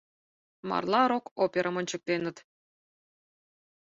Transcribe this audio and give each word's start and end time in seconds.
—Марла 0.69 1.01
рок-оперым 1.11 1.75
ончыктеныт. 1.79 2.37